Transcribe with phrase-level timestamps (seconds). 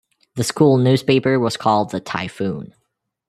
[0.33, 2.73] The school newspaper was called the "Typhoon".